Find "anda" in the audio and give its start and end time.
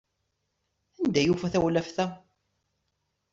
0.99-1.17